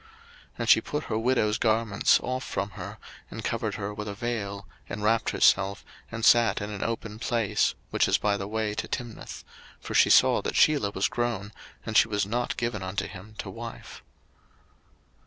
[0.01, 0.09] 01:038:014
[0.57, 2.97] And she put her widow's garments off from her,
[3.29, 7.75] and covered her with a vail, and wrapped herself, and sat in an open place,
[7.91, 9.43] which is by the way to Timnath;
[9.79, 11.51] for she saw that Shelah was grown,
[11.85, 14.01] and she was not given unto him to wife.